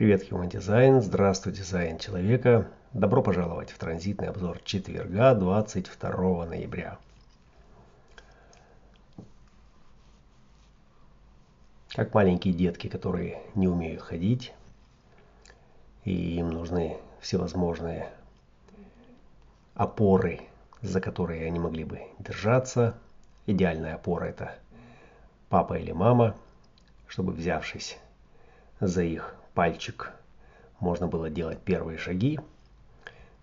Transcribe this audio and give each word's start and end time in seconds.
Привет, 0.00 0.32
Human 0.32 0.48
Design. 0.48 1.02
Здравствуй, 1.02 1.52
дизайн 1.52 1.98
человека. 1.98 2.66
Добро 2.94 3.22
пожаловать 3.22 3.68
в 3.68 3.76
транзитный 3.76 4.28
обзор 4.28 4.58
четверга, 4.64 5.34
22 5.34 6.46
ноября. 6.46 6.96
Как 11.90 12.14
маленькие 12.14 12.54
детки, 12.54 12.86
которые 12.86 13.42
не 13.54 13.68
умеют 13.68 14.00
ходить, 14.00 14.54
и 16.04 16.38
им 16.38 16.48
нужны 16.48 16.96
всевозможные 17.20 18.08
опоры, 19.74 20.40
за 20.80 21.02
которые 21.02 21.46
они 21.46 21.58
могли 21.58 21.84
бы 21.84 22.00
держаться. 22.18 22.94
Идеальная 23.44 23.96
опора– 23.96 24.24
это 24.30 24.54
папа 25.50 25.74
или 25.74 25.92
мама, 25.92 26.36
чтобы, 27.06 27.32
взявшись 27.32 27.98
за 28.80 29.02
их 29.02 29.36
пальчик 29.54 30.12
можно 30.78 31.06
было 31.06 31.30
делать 31.30 31.60
первые 31.60 31.98
шаги, 31.98 32.40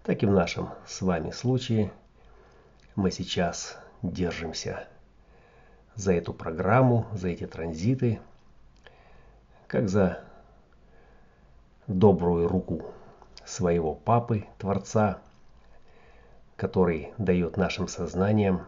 так 0.04 0.24
и 0.24 0.26
в 0.26 0.32
нашем 0.32 0.70
с 0.86 1.02
вами 1.02 1.32
случае 1.32 1.92
мы 2.96 3.12
сейчас 3.12 3.78
держимся 4.02 4.88
за 5.96 6.14
эту 6.14 6.34
программу, 6.34 7.08
за 7.14 7.30
эти 7.30 7.46
транзиты, 7.46 8.20
как 9.68 9.90
за 9.90 10.24
добрую 11.88 12.48
руку 12.48 12.86
своего 13.46 13.96
папы, 13.96 14.46
Творца, 14.58 15.20
который 16.56 17.14
дает 17.18 17.58
нашим 17.58 17.88
сознаниям 17.88 18.66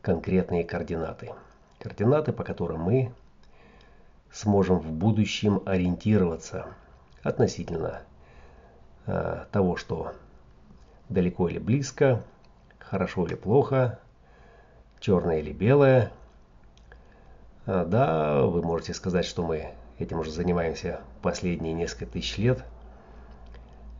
конкретные 0.00 0.64
координаты. 0.64 1.32
Координаты, 1.78 2.32
по 2.32 2.44
которым 2.44 2.80
мы 2.80 3.12
сможем 4.32 4.78
в 4.78 4.90
будущем 4.90 5.62
ориентироваться 5.66 6.66
относительно 7.22 8.02
э, 9.06 9.44
того, 9.52 9.76
что 9.76 10.14
далеко 11.08 11.48
или 11.48 11.58
близко, 11.58 12.24
хорошо 12.78 13.26
или 13.26 13.34
плохо, 13.34 13.98
черное 15.00 15.40
или 15.40 15.52
белое. 15.52 16.10
А, 17.66 17.84
да, 17.84 18.42
вы 18.42 18.62
можете 18.62 18.94
сказать, 18.94 19.26
что 19.26 19.42
мы 19.42 19.74
этим 19.98 20.18
уже 20.18 20.30
занимаемся 20.30 21.00
последние 21.20 21.74
несколько 21.74 22.06
тысяч 22.06 22.38
лет, 22.38 22.64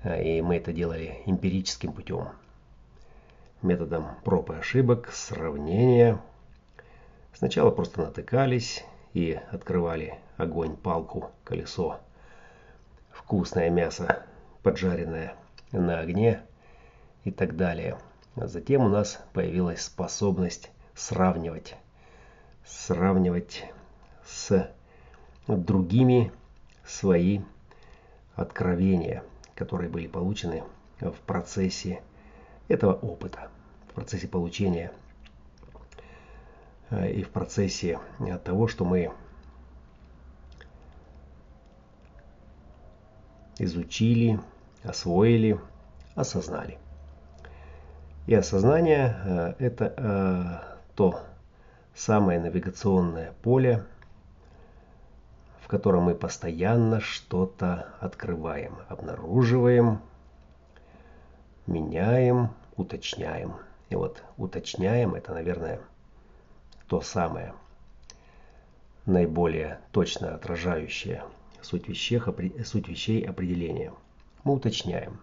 а, 0.03 0.17
и 0.17 0.41
мы 0.41 0.57
это 0.57 0.73
делали 0.73 1.23
эмпирическим 1.27 1.93
путем, 1.93 2.29
методом 3.61 4.17
проб 4.25 4.51
и 4.51 4.55
ошибок, 4.55 5.11
сравнения. 5.13 6.19
Сначала 7.35 7.71
просто 7.71 8.03
натыкались 8.03 8.85
и 9.15 9.39
открывали 9.51 10.19
огонь, 10.37 10.77
палку, 10.77 11.31
колесо. 11.45 12.01
Вкусное 13.11 13.71
мясо, 13.71 14.25
поджаренное 14.63 15.35
на 15.71 16.01
огне 16.01 16.41
и 17.25 17.31
так 17.31 17.57
далее. 17.57 17.99
А 18.37 18.47
затем 18.47 18.85
у 18.85 18.89
нас 18.89 19.23
появилась 19.33 19.83
способность 19.83 20.71
сравнивать. 20.95 21.77
Сравнивать 22.65 23.65
с 24.25 24.71
другими 25.47 26.33
свои 26.87 27.41
откровения, 28.35 29.23
которые 29.55 29.91
были 29.91 30.07
получены 30.07 30.63
в 31.01 31.15
процессе 31.27 32.03
этого 32.69 32.95
опыта, 32.95 33.51
в 33.91 33.95
процессе 33.95 34.29
получения 34.29 34.93
и 36.93 37.23
в 37.23 37.31
процессе 37.31 37.99
того, 38.45 38.69
что 38.69 38.85
мы 38.85 39.13
изучили, 43.59 44.41
освоили, 44.83 45.59
осознали. 46.15 46.79
И 48.27 48.35
осознание 48.35 49.17
э,– 49.25 49.55
это 49.59 49.95
э, 49.97 50.77
то 50.95 51.21
самое 51.95 52.39
навигационное 52.41 53.33
поле, 53.43 53.85
в 55.61 55.69
котором 55.69 56.05
мы 56.05 56.15
постоянно 56.15 57.01
что-то 57.01 57.89
открываем, 58.01 58.77
обнаруживаем, 58.89 60.01
меняем, 61.67 62.51
уточняем. 62.77 63.55
И 63.91 63.97
вот 63.97 64.23
уточняем– 64.37 65.15
это, 65.17 65.33
наверное, 65.33 65.81
то 66.93 67.01
самое 67.01 67.55
наиболее 69.07 69.81
точно 69.93 70.35
отражающее 70.35 71.25
суть, 71.63 71.89
вещей, 71.89 72.21
суть 72.67 72.87
вещей 72.87 73.25
определения. 73.25 73.95
Мы 74.45 74.53
уточняем. 74.53 75.19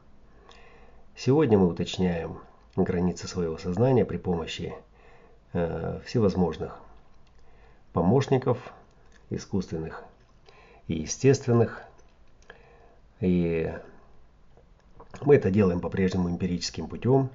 Сегодня 1.16 1.60
мы 1.60 1.68
уточняем 1.68 2.40
границы 2.76 3.28
своего 3.28 3.60
сознания 3.60 4.04
при 4.04 4.18
помощи 4.18 4.74
э, 5.54 6.02
всевозможных 6.08 6.76
помощников, 7.94 8.58
искусственных 9.30 10.04
и 10.88 10.96
естественных. 10.96 11.84
И 13.20 13.72
мы 15.22 15.36
это 15.36 15.52
делаем 15.52 15.82
по-прежнему 15.82 16.32
эмпирическим 16.32 16.88
путем. 16.88 17.30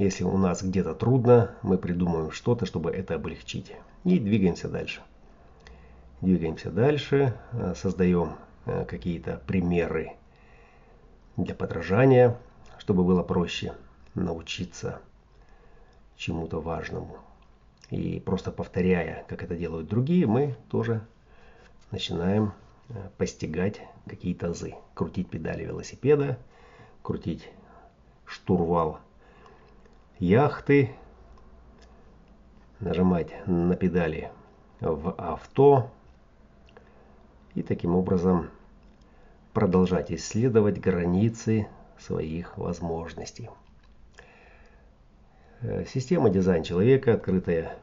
Если 0.00 0.24
у 0.24 0.38
нас 0.38 0.62
где-то 0.62 0.94
трудно, 0.94 1.54
мы 1.60 1.76
придумаем 1.76 2.30
что-то, 2.30 2.64
чтобы 2.64 2.90
это 2.90 3.16
облегчить. 3.16 3.76
И 4.04 4.18
двигаемся 4.18 4.66
дальше. 4.66 5.02
Двигаемся 6.22 6.70
дальше, 6.70 7.38
э, 7.52 7.74
создаем 7.76 8.36
э, 8.64 8.86
какие-то 8.86 9.42
примеры 9.46 10.12
для 11.36 11.54
подражания, 11.54 12.38
чтобы 12.78 13.04
было 13.04 13.22
проще 13.22 13.74
научиться 14.14 15.02
чему-то 16.16 16.62
важному. 16.62 17.18
И 17.90 18.20
просто 18.20 18.52
повторяя, 18.52 19.26
как 19.28 19.42
это 19.42 19.54
делают 19.54 19.86
другие, 19.86 20.26
мы 20.26 20.56
тоже 20.70 21.06
начинаем 21.90 22.54
э, 22.88 22.94
постигать 23.18 23.82
какие-то 24.06 24.48
азы. 24.48 24.76
Крутить 24.94 25.28
педали 25.28 25.64
велосипеда, 25.66 26.38
крутить 27.02 27.50
штурвал 28.24 29.00
яхты, 30.20 30.90
нажимать 32.78 33.34
на 33.46 33.74
педали 33.74 34.30
в 34.80 35.10
авто, 35.12 35.90
и 37.54 37.62
таким 37.62 37.96
образом 37.96 38.50
продолжать 39.52 40.12
исследовать 40.12 40.78
границы 40.78 41.66
своих 41.98 42.56
возможностей. 42.56 43.50
Э, 45.62 45.84
система 45.86 46.30
дизайн 46.30 46.62
человека, 46.62 47.14
открытая 47.14 47.76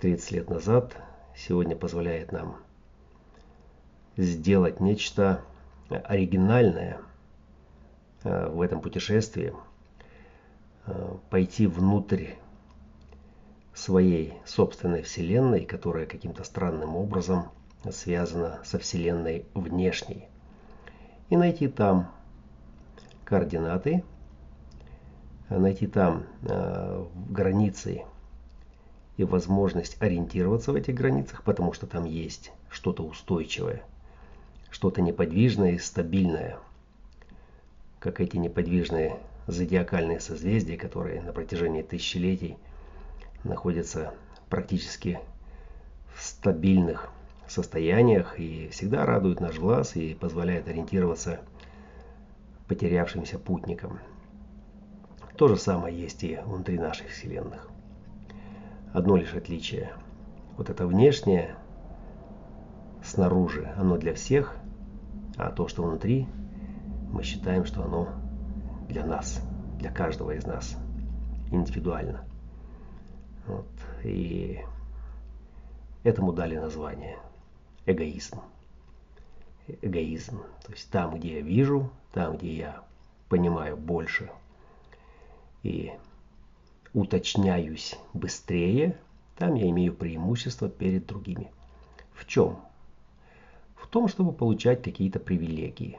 30 0.00 0.30
лет 0.32 0.50
назад, 0.50 0.96
сегодня 1.36 1.74
позволяет 1.74 2.30
нам 2.30 2.56
сделать 4.16 4.80
нечто 4.80 5.40
оригинальное 5.88 7.00
э, 8.22 8.48
в 8.48 8.60
этом 8.60 8.80
путешествии, 8.80 9.52
пойти 11.30 11.66
внутрь 11.66 12.32
своей 13.72 14.34
собственной 14.44 15.02
вселенной, 15.02 15.64
которая 15.64 16.06
каким-то 16.06 16.44
странным 16.44 16.96
образом– 16.96 17.48
связана 17.92 18.60
со 18.64 18.78
Вселенной 18.78 19.46
внешней. 19.54 20.28
И 21.30 21.36
найти 21.36 21.68
там 21.68 22.10
координаты, 23.24 24.04
найти 25.48 25.86
там 25.86 26.24
э, 26.42 27.06
границы 27.30 28.04
и 29.16 29.24
возможность 29.24 30.00
ориентироваться 30.02 30.72
в 30.72 30.74
этих 30.74 30.94
границах, 30.94 31.42
потому 31.42 31.72
что 31.72 31.86
там 31.86 32.04
есть 32.04 32.52
что-то 32.68 33.04
устойчивое, 33.04 33.82
что-то 34.70 35.00
неподвижное 35.00 35.72
и 35.72 35.78
стабильное, 35.78 36.58
как 38.00 38.20
эти 38.20 38.36
неподвижные 38.36 39.18
зодиакальные 39.46 40.20
созвездия, 40.20 40.76
которые 40.76 41.20
на 41.22 41.32
протяжении 41.32 41.82
тысячелетий 41.82 42.56
находятся 43.42 44.14
практически 44.48 45.20
в 46.14 46.22
стабильных 46.22 47.10
состояниях 47.46 48.38
и 48.38 48.68
всегда 48.68 49.04
радует 49.04 49.40
наш 49.40 49.58
глаз 49.58 49.96
и 49.96 50.14
позволяет 50.14 50.68
ориентироваться 50.68 51.40
потерявшимся 52.68 53.38
путникам. 53.38 53.98
То 55.36 55.48
же 55.48 55.56
самое 55.56 55.98
есть 55.98 56.22
и 56.24 56.38
внутри 56.44 56.78
наших 56.78 57.08
вселенных. 57.08 57.68
Одно 58.92 59.16
лишь 59.16 59.34
отличие. 59.34 59.92
Вот 60.56 60.70
это 60.70 60.86
внешнее 60.86 61.56
снаружи, 63.02 63.72
оно 63.76 63.98
для 63.98 64.14
всех, 64.14 64.56
а 65.36 65.50
то, 65.50 65.66
что 65.66 65.82
внутри, 65.82 66.28
мы 67.10 67.24
считаем, 67.24 67.64
что 67.64 67.82
оно 67.82 68.08
для 68.88 69.04
нас, 69.04 69.40
для 69.78 69.90
каждого 69.90 70.32
из 70.32 70.46
нас, 70.46 70.76
индивидуально. 71.50 72.24
Вот. 73.46 73.66
И 74.02 74.60
этому 76.02 76.32
дали 76.32 76.56
название 76.56 77.18
эгоизм. 77.86 78.40
эгоизм. 79.82 80.42
То 80.64 80.72
есть 80.72 80.90
там, 80.90 81.16
где 81.16 81.36
я 81.36 81.40
вижу, 81.40 81.90
там, 82.12 82.36
где 82.36 82.52
я 82.52 82.82
понимаю 83.28 83.76
больше 83.76 84.30
и 85.62 85.92
уточняюсь 86.92 87.96
быстрее, 88.12 88.98
там 89.36 89.54
я 89.54 89.68
имею 89.70 89.94
преимущество 89.94 90.68
перед 90.68 91.06
другими. 91.06 91.50
В 92.12 92.26
чем? 92.26 92.60
В 93.74 93.88
том, 93.88 94.08
чтобы 94.08 94.32
получать 94.32 94.82
какие-то 94.82 95.18
привилегии. 95.18 95.98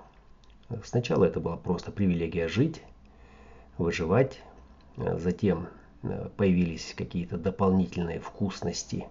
Сначала 0.83 1.25
это 1.25 1.39
была 1.39 1.57
просто 1.57 1.91
привилегия 1.91 2.47
жить, 2.47 2.81
выживать, 3.77 4.41
затем 4.97 5.67
э, 6.01 6.29
появились 6.35 6.93
какие-то 6.97 7.37
дополнительные 7.37 8.19
вкусности, 8.19 9.07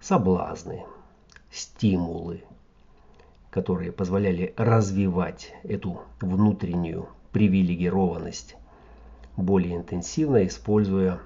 соблазны, 0.00 0.84
стимулы, 1.50 2.44
которые 3.50 3.90
позволяли 3.90 4.54
развивать 4.56 5.52
эту 5.64 6.02
внутреннюю 6.20 7.08
привилегированность 7.32 8.56
более 9.36 9.76
интенсивно, 9.76 10.46
используя 10.46 11.18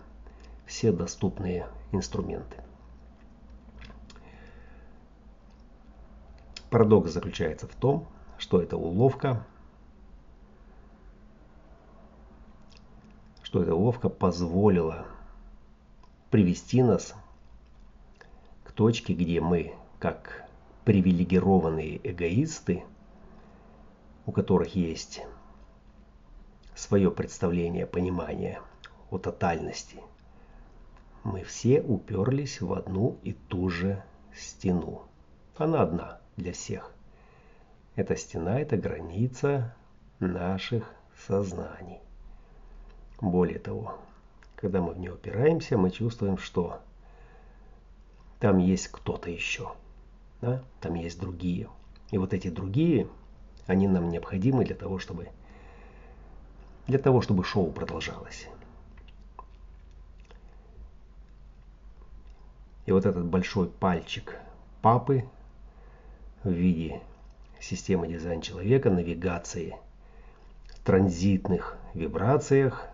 все 0.66 0.92
доступные 0.92 1.66
инструменты. 1.92 2.56
Парадокс 6.70 7.10
заключается 7.10 7.66
в 7.66 7.74
том, 7.74 8.06
что 8.40 8.62
эта 8.62 8.78
уловка, 8.78 9.44
что 13.42 13.62
эта 13.62 13.74
уловка 13.74 14.08
позволила 14.08 15.06
привести 16.30 16.82
нас 16.82 17.14
к 18.64 18.72
точке, 18.72 19.12
где 19.12 19.42
мы, 19.42 19.74
как 19.98 20.48
привилегированные 20.86 22.00
эгоисты, 22.02 22.82
у 24.24 24.32
которых 24.32 24.74
есть 24.74 25.20
свое 26.74 27.10
представление, 27.10 27.86
понимание 27.86 28.62
о 29.10 29.18
тотальности, 29.18 30.00
мы 31.24 31.44
все 31.44 31.82
уперлись 31.82 32.62
в 32.62 32.72
одну 32.72 33.18
и 33.22 33.34
ту 33.34 33.68
же 33.68 34.02
стену. 34.34 35.02
Она 35.58 35.82
одна 35.82 36.20
для 36.36 36.54
всех. 36.54 36.94
Эта 38.00 38.16
стена– 38.16 38.58
это 38.62 38.78
граница 38.78 39.74
наших 40.20 40.90
сознаний. 41.26 42.00
Более 43.20 43.58
того, 43.58 43.98
когда 44.56 44.80
мы 44.80 44.94
в 44.94 44.98
нее 44.98 45.12
опираемся, 45.12 45.76
мы 45.76 45.90
чувствуем, 45.90 46.38
что 46.38 46.80
там 48.38 48.56
есть 48.56 48.88
кто-то 48.88 49.28
еще. 49.28 49.74
Да? 50.40 50.64
Там 50.80 50.94
есть 50.94 51.20
другие. 51.20 51.68
И 52.10 52.16
вот 52.16 52.32
эти 52.32 52.48
другие, 52.48 53.06
они 53.66 53.86
нам 53.86 54.08
необходимы 54.08 54.64
для 54.64 54.76
того, 54.76 54.98
чтобы 54.98 55.28
для 56.86 56.98
того, 56.98 57.20
чтобы 57.20 57.44
шоу 57.44 57.70
продолжалось. 57.70 58.48
И 62.86 62.92
вот 62.92 63.04
этот 63.04 63.26
большой 63.26 63.68
пальчик 63.68 64.38
папы 64.80 65.26
в 66.44 66.50
виде 66.50 67.02
системы 67.60 68.08
дизайн 68.08 68.40
человека, 68.40 68.90
навигации, 68.90 69.76
транзитных 70.84 71.76
вибрациях 71.94 72.86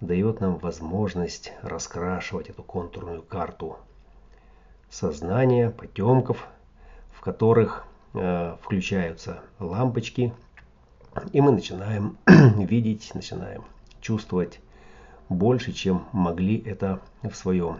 дает 0.00 0.40
нам 0.40 0.58
возможность 0.58 1.52
раскрашивать 1.62 2.50
эту 2.50 2.62
контурную 2.62 3.22
карту 3.22 3.78
сознания, 4.90 5.70
потемков, 5.70 6.46
в 7.12 7.20
которых 7.20 7.86
э, 8.12 8.56
включаются 8.62 9.42
лампочки, 9.58 10.32
и 11.32 11.40
мы 11.40 11.52
начинаем 11.52 12.18
видеть, 12.26 13.12
начинаем 13.14 13.64
чувствовать 14.00 14.60
больше, 15.28 15.72
чем 15.72 16.06
могли 16.12 16.58
это 16.58 17.00
в 17.22 17.34
своем 17.34 17.78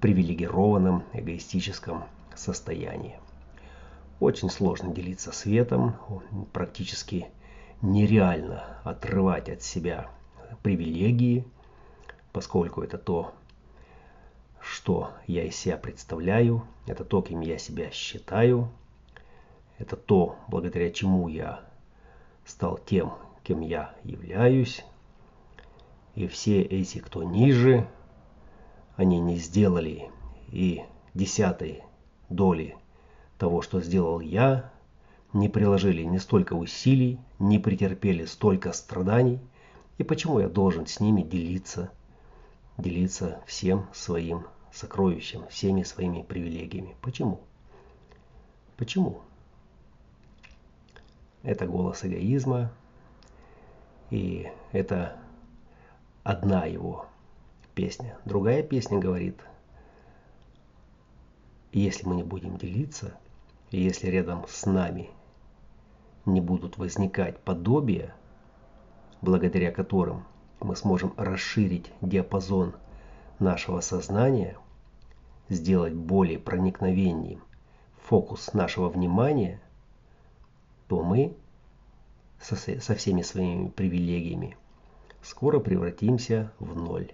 привилегированном 0.00 1.04
эгоистическом 1.14 2.04
состоянии. 2.34 3.18
Очень 4.18 4.48
сложно 4.48 4.94
делиться 4.94 5.30
светом, 5.30 5.96
практически 6.52 7.28
нереально 7.82 8.80
отрывать 8.82 9.50
от 9.50 9.62
себя 9.62 10.10
привилегии, 10.62 11.44
поскольку 12.32 12.82
это 12.82 12.96
то, 12.96 13.34
что 14.60 15.10
я 15.26 15.44
из 15.44 15.56
себя 15.56 15.76
представляю, 15.76 16.66
это 16.86 17.04
то, 17.04 17.20
кем 17.20 17.40
я 17.40 17.58
себя 17.58 17.90
считаю, 17.90 18.70
это 19.78 19.96
то, 19.96 20.36
благодаря 20.48 20.90
чему 20.90 21.28
я 21.28 21.60
стал 22.46 22.78
тем, 22.78 23.12
кем 23.42 23.60
я 23.60 23.94
являюсь. 24.02 24.84
И 26.14 26.26
все 26.26 26.62
эти, 26.62 26.98
кто 26.98 27.22
ниже, 27.22 27.86
они 28.96 29.20
не 29.20 29.36
сделали 29.36 30.10
и 30.48 30.84
десятой 31.12 31.82
доли 32.30 32.76
того, 33.38 33.62
что 33.62 33.80
сделал 33.80 34.20
я, 34.20 34.70
не 35.32 35.48
приложили 35.48 36.02
ни 36.02 36.18
столько 36.18 36.54
усилий, 36.54 37.18
не 37.38 37.58
претерпели 37.58 38.24
столько 38.24 38.72
страданий, 38.72 39.40
и 39.98 40.02
почему 40.02 40.40
я 40.40 40.48
должен 40.48 40.86
с 40.86 41.00
ними 41.00 41.22
делиться, 41.22 41.90
делиться 42.78 43.42
всем 43.46 43.86
своим 43.92 44.46
сокровищем, 44.72 45.46
всеми 45.48 45.82
своими 45.82 46.22
привилегиями. 46.22 46.96
Почему? 47.00 47.40
Почему? 48.76 49.22
Это 51.42 51.66
голос 51.66 52.04
эгоизма, 52.04 52.72
и 54.10 54.50
это 54.72 55.16
одна 56.22 56.64
его 56.64 57.06
песня. 57.74 58.18
Другая 58.24 58.62
песня 58.62 58.98
говорит, 58.98 59.40
если 61.72 62.06
мы 62.06 62.16
не 62.16 62.22
будем 62.22 62.56
делиться, 62.56 63.16
если 63.70 64.08
рядом 64.08 64.44
с 64.48 64.66
нами 64.66 65.10
не 66.24 66.40
будут 66.40 66.78
возникать 66.78 67.38
подобия, 67.40 68.14
благодаря 69.22 69.72
которым 69.72 70.24
мы 70.60 70.76
сможем 70.76 71.12
расширить 71.16 71.92
диапазон 72.00 72.74
нашего 73.38 73.80
сознания, 73.80 74.56
сделать 75.48 75.94
более 75.94 76.38
проникновеннее 76.38 77.38
фокус 78.02 78.52
нашего 78.54 78.88
внимания, 78.88 79.60
то 80.88 81.02
мы 81.02 81.36
со, 82.40 82.56
со 82.56 82.94
всеми 82.94 83.22
своими 83.22 83.68
привилегиями 83.68 84.56
скоро 85.22 85.60
превратимся 85.60 86.52
в 86.58 86.76
ноль 86.76 87.12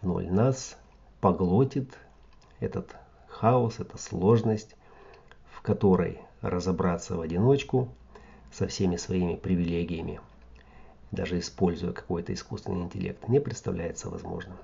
в 0.00 0.06
ноль. 0.06 0.30
Нас 0.30 0.76
поглотит 1.20 1.98
этот 2.58 2.96
хаос, 3.28 3.80
эта 3.80 3.98
сложность, 3.98 4.76
в 5.60 5.62
которой 5.62 6.18
разобраться 6.40 7.16
в 7.16 7.20
одиночку 7.20 7.90
со 8.50 8.66
всеми 8.66 8.96
своими 8.96 9.36
привилегиями, 9.36 10.18
даже 11.10 11.38
используя 11.38 11.92
какой-то 11.92 12.32
искусственный 12.32 12.80
интеллект, 12.80 13.28
не 13.28 13.40
представляется 13.40 14.08
возможным. 14.08 14.56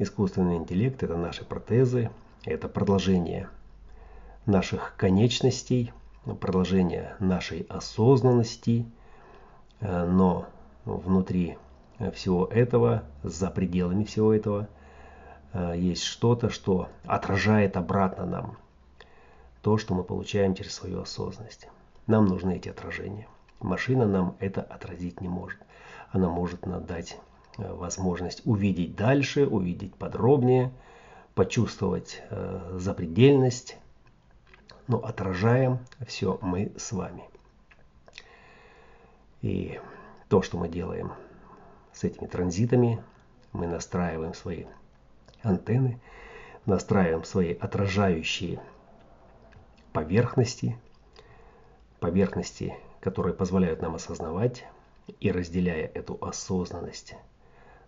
Искусственный 0.00 0.56
интеллект– 0.56 1.00
это 1.04 1.16
наши 1.16 1.44
протезы, 1.44 2.10
это 2.44 2.68
продолжение 2.68 3.48
наших 4.44 4.94
конечностей, 4.96 5.92
продолжение 6.40 7.14
нашей 7.20 7.60
осознанности, 7.68 8.86
э, 9.78 10.04
но 10.04 10.46
внутри 10.84 11.58
всего 12.12 12.46
этого, 12.46 13.04
за 13.22 13.50
пределами 13.50 14.02
всего 14.02 14.34
этого, 14.34 14.66
э, 15.52 15.74
есть 15.76 16.02
что-то, 16.02 16.50
что 16.50 16.88
отражает 17.04 17.76
обратно 17.76 18.26
нам 18.26 18.58
то, 19.64 19.78
что 19.78 19.94
мы 19.94 20.04
получаем 20.04 20.54
через 20.54 20.74
свою 20.74 21.00
осознанность. 21.00 21.68
Нам 22.06 22.26
нужны 22.26 22.56
эти 22.56 22.68
отражения. 22.68 23.26
Машина 23.60 24.06
нам 24.06 24.36
это 24.38 24.60
отразить 24.60 25.22
не 25.22 25.28
может. 25.28 25.58
Она 26.10 26.28
может 26.28 26.66
нам 26.66 26.84
дать 26.84 27.18
э, 27.56 27.72
возможность 27.72 28.42
увидеть 28.44 28.94
дальше, 28.94 29.46
увидеть 29.46 29.94
подробнее, 29.94 30.70
почувствовать 31.34 32.22
э, 32.28 32.76
запредельность, 32.78 33.78
но 34.86 34.98
отражаем 34.98 35.78
все 36.06 36.38
мы 36.42 36.74
с 36.76 36.92
вами. 36.92 37.24
И 39.40 39.80
то, 40.28 40.42
что 40.42 40.58
мы 40.58 40.68
делаем 40.68 41.10
с 41.94 42.04
этими 42.04 42.26
транзитами. 42.26 43.02
Мы 43.54 43.66
настраиваем 43.66 44.34
свои 44.34 44.64
антенны, 45.42 46.00
настраиваем 46.66 47.24
свои 47.24 47.54
отражающие 47.54 48.60
поверхности, 49.94 50.76
поверхности, 52.00 52.74
которые 53.00 53.32
позволяют 53.32 53.80
нам 53.80 53.94
осознавать 53.94 54.66
и 55.20 55.30
разделяя 55.30 55.86
эту 55.86 56.18
осознанность 56.20 57.14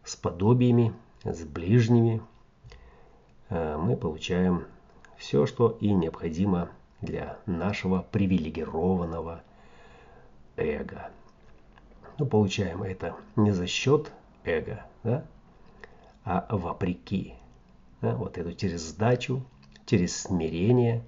с 0.05 0.15
подобиями, 0.15 0.95
с 1.25 1.43
ближними, 1.43 2.23
э, 3.49 3.77
мы 3.77 3.97
получаем 3.97 4.67
все, 5.19 5.47
что 5.47 5.77
и 5.81 5.93
необходимо 5.93 6.71
для 7.01 7.39
нашего 7.45 8.03
привилегированного 8.03 9.43
эго. 10.57 11.11
Но 12.19 12.27
получаем 12.27 12.85
это 12.85 13.17
не 13.35 13.51
за 13.51 13.67
счет 13.67 14.13
эго, 14.45 14.87
да, 15.03 15.25
а 16.25 16.47
вопреки. 16.51 17.35
Да, 18.01 18.15
вот 18.15 18.39
эту 18.39 18.53
через 18.53 18.83
сдачу, 18.83 19.43
через 19.87 20.17
смирение, 20.17 21.03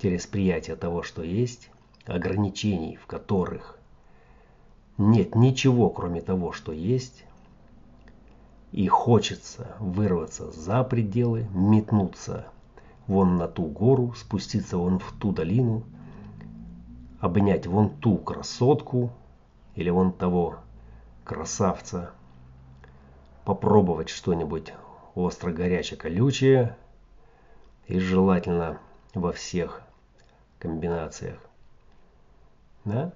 через 0.00 0.26
приятие 0.26 0.76
того, 0.76 1.02
что 1.02 1.22
есть, 1.22 1.70
ограничений, 2.06 2.96
в 2.96 3.06
которых 3.06 3.78
нет 4.98 5.34
ничего, 5.34 5.90
кроме 5.90 6.20
того, 6.20 6.52
что 6.52 6.72
есть, 6.72 7.24
и 8.72 8.86
хочется 8.86 9.76
вырваться 9.78 10.50
за 10.50 10.84
пределы, 10.84 11.46
метнуться 11.52 12.46
вон 13.06 13.36
на 13.36 13.48
ту 13.48 13.64
гору, 13.64 14.14
спуститься 14.14 14.76
вон 14.78 14.98
в 14.98 15.12
ту 15.18 15.32
долину, 15.32 15.82
обнять 17.20 17.66
вон 17.66 17.90
ту 17.90 18.16
красотку 18.18 19.10
или 19.74 19.90
вон 19.90 20.12
того 20.12 20.56
красавца, 21.24 22.12
попробовать 23.44 24.08
что-нибудь 24.08 24.72
остро 25.14 25.52
горячее 25.52 25.98
колючее 25.98 26.76
и 27.86 27.98
желательно 27.98 28.78
во 29.14 29.32
всех 29.32 29.82
комбинациях. 30.60 31.40
Да? 32.84 33.12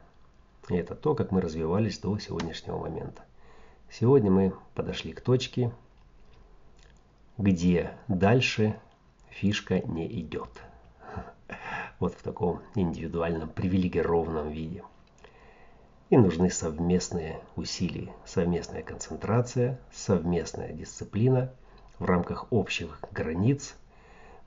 И 0.69 0.75
это 0.75 0.97
то, 0.97 1.15
как 1.15 1.31
мы 1.31 1.41
развивались 1.41 1.99
до 1.99 2.19
сегодняшнего 2.19 2.79
момента. 2.79 3.23
Сегодня 3.91 4.31
мы 4.31 4.55
подошли 4.75 5.13
к 5.13 5.21
точке, 5.21 5.71
где 7.39 7.93
дальше 8.09 8.77
фишка 9.31 9.81
не 9.81 10.07
идет. 10.21 10.51
Вот 12.01 12.15
в 12.15 12.23
таком 12.23 12.61
индивидуальном 12.75 13.49
привилегированном 13.49 14.51
виде. 14.51 14.83
И 16.11 16.17
нужны 16.17 16.51
совместные 16.51 17.41
усилия, 17.57 18.13
совместная 18.27 18.83
концентрация, 18.83 19.79
совместная 19.93 20.73
дисциплина 20.73 21.53
в 21.99 22.05
рамках 22.05 22.53
общих 22.53 22.99
границ, 23.13 23.77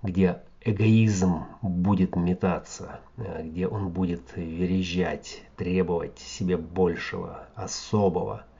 где 0.03 0.43
эгоизм 0.69 1.45
будет 1.62 2.15
метаться, 2.15 3.00
где 3.17 3.67
он 3.67 3.89
будет 3.89 4.36
верещать, 4.36 5.43
требовать 5.55 6.19
себе 6.19 6.57
большего, 6.57 7.47
особого– 7.55 8.43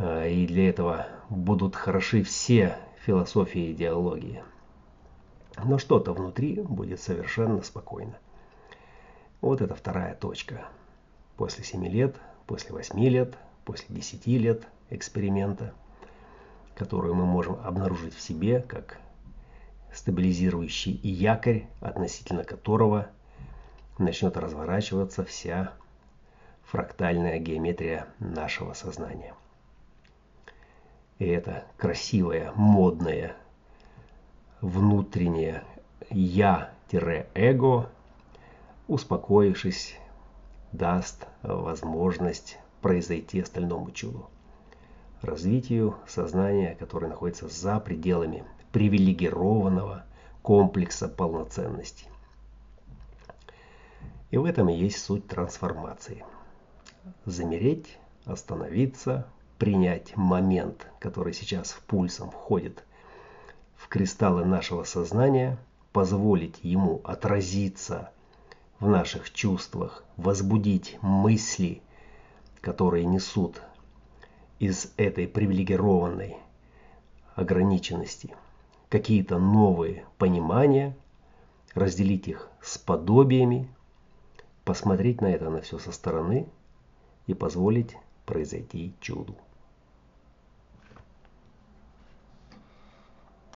а, 0.00 0.26
и 0.26 0.46
для 0.46 0.70
этого 0.70 1.06
будут 1.28 1.76
хороши 1.76 2.22
все 2.22 2.78
философии 3.04 3.68
и 3.68 3.72
идеологии. 3.72 4.42
Но 5.62 5.78
что-то 5.78 6.14
внутри 6.14 6.60
будет 6.62 7.00
совершенно 7.00 7.62
спокойно. 7.62 8.16
Вот 9.42 9.60
это 9.60 9.74
вторая 9.74 10.14
точка. 10.14 10.68
После 11.36 11.64
7 11.64 11.86
лет, 11.86 12.16
после 12.46 12.72
8 12.72 12.98
лет, 13.08 13.36
после 13.64 13.94
10 13.94 14.26
лет 14.26 14.66
эксперимента, 14.88 15.74
которую 16.74 17.14
мы 17.14 17.26
можем 17.26 17.58
обнаружить 17.62 18.14
в 18.14 18.20
себе 18.20 18.60
как 18.60 18.98
стабилизирующий 19.92 20.92
якорь, 21.02 21.66
относительно 21.80 22.44
которого 22.44 23.08
начнет 23.98 24.36
разворачиваться 24.36 25.24
вся 25.24 25.72
фрактальная 26.64 27.38
геометрия 27.38 28.06
нашего 28.18 28.72
сознания. 28.74 29.34
И 31.18 31.26
это 31.26 31.64
красивое, 31.76 32.52
модное, 32.54 33.36
внутреннее 34.60 35.64
я-эго, 36.10 37.90
успокоившись, 38.88 39.96
даст 40.72 41.26
возможность 41.42 42.58
произойти 42.80 43.40
остальному 43.40 43.90
чуду. 43.90 44.30
Развитию 45.20 45.96
сознания, 46.06 46.74
которое 46.78 47.08
находится 47.08 47.48
за 47.48 47.78
пределами 47.80 48.44
привилегированного 48.72 50.04
комплекса 50.42 51.08
полноценности. 51.08 52.06
И 54.30 54.36
в 54.36 54.44
этом 54.44 54.68
и 54.68 54.74
есть 54.74 55.02
суть 55.02 55.26
трансформации. 55.26 56.24
Замереть, 57.24 57.98
остановиться, 58.24 59.26
принять 59.58 60.16
момент, 60.16 60.86
который 61.00 61.32
сейчас 61.32 61.72
в 61.72 61.80
пульсом 61.82 62.30
входит 62.30 62.84
в 63.76 63.88
кристаллы 63.88 64.44
нашего 64.44 64.84
сознания, 64.84 65.58
позволить 65.92 66.60
ему 66.62 67.00
отразиться 67.02 68.10
в 68.78 68.86
наших 68.86 69.32
чувствах, 69.32 70.04
возбудить 70.16 70.98
мысли, 71.02 71.82
которые 72.60 73.04
несут 73.04 73.60
из 74.58 74.92
этой 74.96 75.26
привилегированной 75.26 76.36
ограниченности 77.34 78.34
какие-то 78.90 79.38
новые 79.38 80.04
понимания, 80.18 80.94
разделить 81.74 82.28
их 82.28 82.50
с 82.60 82.76
подобиями, 82.76 83.68
посмотреть 84.64 85.22
на 85.22 85.28
это 85.28 85.48
на 85.48 85.62
все 85.62 85.78
со 85.78 85.92
стороны 85.92 86.46
и 87.26 87.34
позволить 87.34 87.96
произойти 88.26 88.92
чуду. 89.00 89.36